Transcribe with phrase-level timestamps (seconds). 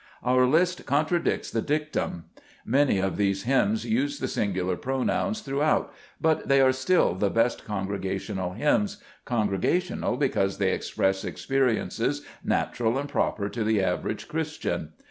[0.23, 2.25] Our list contradicts the dictum.
[2.65, 7.65] Many of these hymns use the singular pronouns throughout, but they are still the best
[7.65, 14.93] congregational hymns,— con gregational because they express experiences natural and proper to the average Christian.